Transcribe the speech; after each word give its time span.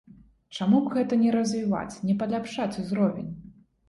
Чаму 0.59 0.77
б 0.85 0.93
гэта 0.95 1.19
не 1.23 1.33
развіваць, 1.35 1.97
не 2.07 2.15
паляпшаць 2.21 2.79
узровень? 2.85 3.29